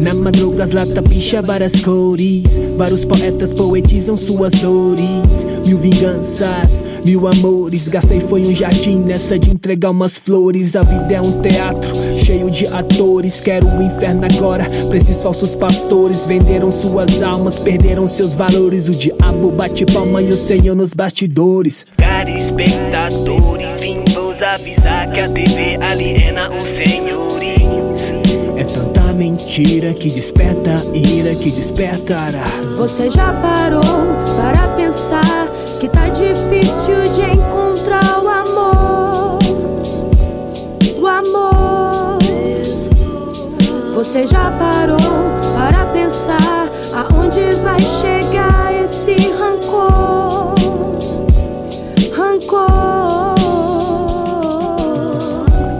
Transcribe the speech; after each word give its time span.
Na 0.00 0.14
madruga 0.14 0.64
as 0.64 0.70
lata 0.70 1.02
picha 1.02 1.42
várias 1.42 1.78
cores. 1.80 2.58
Vários 2.74 3.04
poetas 3.04 3.52
poetizam 3.52 4.16
suas 4.16 4.52
dores. 4.54 5.46
Mil 5.66 5.76
vinganças, 5.76 6.82
mil 7.04 7.28
amores. 7.28 7.86
Gastei 7.86 8.18
foi 8.18 8.40
um 8.46 8.54
jardim 8.54 8.98
nessa 9.00 9.38
de 9.38 9.50
entregar 9.50 9.90
umas 9.90 10.16
flores. 10.16 10.74
A 10.74 10.82
vida 10.82 11.16
é 11.16 11.20
um 11.20 11.42
teatro 11.42 11.94
cheio 12.24 12.50
de 12.50 12.66
atores. 12.68 13.40
Quero 13.40 13.66
o 13.66 13.76
um 13.76 13.82
inferno 13.82 14.24
agora 14.24 14.64
pra 14.88 14.96
esses 14.96 15.22
falsos 15.22 15.54
pastores. 15.54 16.24
Venderam 16.24 16.72
suas 16.72 17.20
almas, 17.20 17.58
perderam 17.58 18.08
seus 18.08 18.34
valores. 18.34 18.88
O 18.88 18.94
diabo 18.94 19.50
bate 19.50 19.84
palma 19.84 20.22
e 20.22 20.32
o 20.32 20.36
senhor 20.36 20.74
nos 20.74 20.94
bastidores. 20.94 21.84
Cara 21.98 22.30
espectadores, 22.30 23.78
vim 23.78 24.02
vos 24.14 24.42
avisar 24.42 25.10
que 25.12 25.20
a 25.20 25.28
TV 25.28 25.76
aliena 25.82 26.48
os 26.48 26.68
senhores. 26.70 27.60
É 28.56 28.64
tanta 28.64 28.99
mentira 29.20 29.92
que 29.92 30.08
desperta 30.08 30.82
ira, 30.94 31.34
que 31.34 31.50
despertará 31.50 32.42
Você 32.78 33.10
já 33.10 33.30
parou 33.34 33.82
para 34.34 34.66
pensar 34.68 35.46
que 35.78 35.86
tá 35.90 36.08
difícil 36.08 36.94
de 37.12 37.24
encontrar 37.36 38.18
o 38.18 38.28
amor? 38.28 39.38
O 40.98 41.06
amor. 41.06 42.18
Você 43.94 44.26
já 44.26 44.50
parou 44.52 44.96
para 45.54 45.84
pensar 45.92 46.70
aonde 46.94 47.40
vai 47.62 47.80
chegar 47.80 48.72
esse 48.82 49.12
rancor? 49.32 50.54
Rancor 52.16 52.79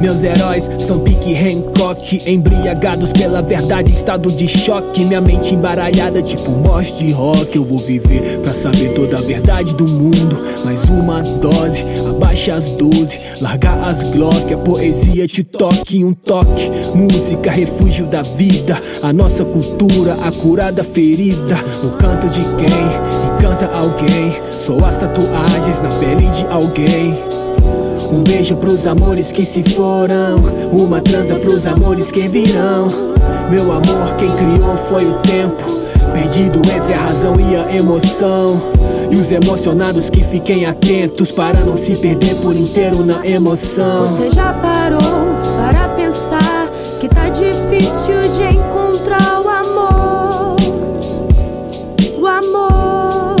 Meus 0.00 0.24
heróis 0.24 0.70
são 0.78 1.00
pique 1.00 1.34
Hancock 1.36 2.22
Embriagados 2.26 3.12
pela 3.12 3.42
verdade, 3.42 3.92
estado 3.92 4.32
de 4.32 4.48
choque. 4.48 5.04
Minha 5.04 5.20
mente 5.20 5.54
embaralhada 5.54 6.22
tipo 6.22 6.50
morte 6.52 7.04
de 7.04 7.12
rock. 7.12 7.54
Eu 7.54 7.64
vou 7.64 7.78
viver 7.78 8.38
pra 8.38 8.54
saber 8.54 8.94
toda 8.94 9.18
a 9.18 9.20
verdade 9.20 9.74
do 9.74 9.86
mundo. 9.86 10.40
Mais 10.64 10.84
uma 10.84 11.20
dose, 11.22 11.84
abaixa 12.08 12.54
as 12.54 12.70
12 12.70 13.20
Largar 13.42 13.88
as 13.88 14.02
Glock, 14.04 14.52
a 14.52 14.58
poesia 14.58 15.26
te 15.26 15.44
toque 15.44 16.04
Um 16.04 16.12
toque, 16.12 16.70
música, 16.94 17.50
refúgio 17.50 18.06
da 18.06 18.22
vida. 18.22 18.80
A 19.02 19.12
nossa 19.12 19.44
cultura, 19.44 20.14
a 20.24 20.32
curada 20.32 20.82
ferida. 20.82 21.56
O 21.84 21.90
canto 21.98 22.26
de 22.30 22.40
quem? 22.40 23.38
Encanta 23.38 23.66
alguém. 23.66 24.32
Sou 24.58 24.82
as 24.82 24.96
tatuagens 24.96 25.82
na 25.82 25.90
pele 25.90 26.26
de 26.26 26.46
alguém 26.46 27.39
um 28.12 28.22
beijo 28.22 28.56
pros 28.56 28.86
amores 28.86 29.30
que 29.30 29.44
se 29.44 29.62
foram 29.62 30.38
Uma 30.72 31.00
transa 31.00 31.36
pros 31.36 31.66
amores 31.66 32.10
que 32.10 32.28
virão 32.28 32.88
Meu 33.50 33.70
amor, 33.70 34.14
quem 34.18 34.30
criou 34.30 34.76
foi 34.88 35.06
o 35.06 35.14
tempo 35.20 35.80
Perdido 36.12 36.60
entre 36.74 36.94
a 36.94 36.98
razão 36.98 37.36
e 37.38 37.56
a 37.56 37.76
emoção 37.76 38.60
E 39.10 39.16
os 39.16 39.30
emocionados 39.30 40.10
que 40.10 40.24
fiquem 40.24 40.66
atentos 40.66 41.30
Para 41.30 41.60
não 41.60 41.76
se 41.76 41.94
perder 41.96 42.34
por 42.36 42.56
inteiro 42.56 43.04
na 43.04 43.24
emoção 43.26 44.06
Você 44.06 44.30
já 44.30 44.52
parou 44.54 45.00
para 45.56 45.88
pensar 45.90 46.68
que 46.98 47.08
tá 47.08 47.28
difícil 47.28 48.20
de 48.36 48.44
encontrar 48.56 49.40
o 49.40 49.48
amor? 49.48 50.56
O 52.18 52.26
amor. 52.26 53.36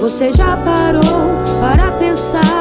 Você 0.00 0.32
já 0.32 0.56
parou 0.56 1.02
para 1.60 1.92
pensar 1.92 2.55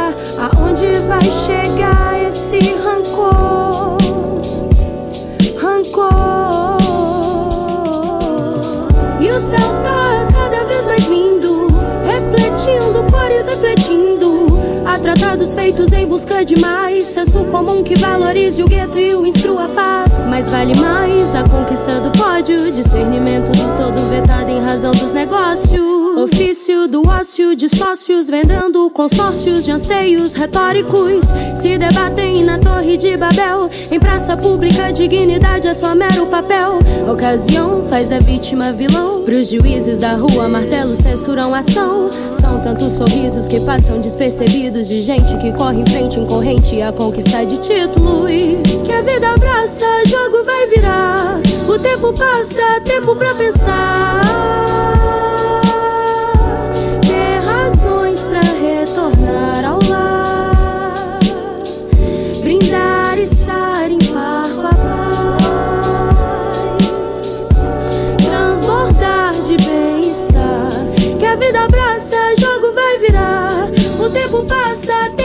o 9.35 9.39
céu 9.39 9.59
tá 9.59 10.27
cada 10.31 10.63
vez 10.63 10.85
mais 10.85 11.05
lindo, 11.07 11.67
refletindo 12.05 13.03
cores, 13.11 13.47
refletindo. 13.47 14.57
Há 14.85 14.97
tratados 14.97 15.53
feitos 15.53 15.91
em 15.91 16.05
busca 16.05 16.45
de 16.45 16.57
mais. 16.57 17.07
Senso 17.07 17.43
comum 17.45 17.83
que 17.83 17.95
valorize 17.95 18.63
o 18.63 18.67
gueto 18.67 18.97
e 18.97 19.13
o 19.13 19.25
instrua 19.25 19.65
a 19.65 19.69
paz. 19.69 20.27
Mas 20.29 20.49
vale 20.49 20.73
mais 20.79 21.35
a 21.35 21.43
conquista 21.43 21.99
do 21.99 22.11
pódio. 22.17 22.71
Discernimento 22.71 23.51
do 23.51 23.77
todo 23.77 24.09
vetado 24.09 24.49
em 24.49 24.61
razão 24.61 24.91
dos 24.91 25.11
Ofício 27.25 27.45
do 27.47 27.51
ócio 27.51 27.55
de 27.55 27.69
sócios 27.69 28.29
Vendendo 28.29 28.87
consórcios 28.91 29.65
de 29.65 29.71
anseios 29.71 30.35
retóricos 30.35 31.25
Se 31.55 31.75
debatem 31.75 32.43
na 32.43 32.59
torre 32.59 32.97
de 32.97 33.17
Babel 33.17 33.67
Em 33.89 33.99
praça 33.99 34.37
pública 34.37 34.93
dignidade 34.93 35.67
é 35.67 35.73
só 35.73 35.95
mero 35.95 36.27
papel 36.27 36.77
Ocasião 37.11 37.83
faz 37.89 38.09
da 38.09 38.19
vítima 38.19 38.71
vilão 38.71 39.23
Pros 39.23 39.49
juízes 39.49 39.97
da 39.97 40.13
rua 40.13 40.47
martelo 40.47 40.95
censuram 40.95 41.55
ação 41.55 42.11
São 42.31 42.61
tantos 42.61 42.93
sorrisos 42.93 43.47
que 43.47 43.59
passam 43.59 43.99
despercebidos 43.99 44.87
de 44.87 45.01
gente 45.01 45.35
que 45.39 45.51
corre 45.51 45.81
em 45.81 45.85
frente 45.85 46.19
em 46.19 46.27
corrente 46.27 46.79
a 46.79 46.91
conquista 46.91 47.43
de 47.43 47.57
títulos. 47.57 48.29
Que 48.85 48.91
a 48.91 49.01
vida 49.01 49.33
abraça, 49.33 49.85
jogo 50.05 50.43
vai 50.43 50.67
virar. 50.67 51.39
O 51.67 51.79
tempo 51.79 52.13
passa, 52.13 52.61
tempo 52.83 53.15
pra 53.15 53.33
pensar. 53.33 54.54
Que 74.75 74.91
a 74.91 75.24